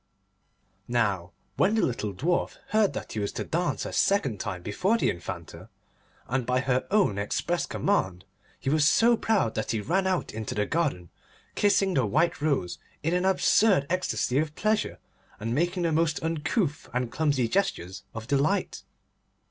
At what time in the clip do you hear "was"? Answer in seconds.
3.19-3.31, 8.71-8.83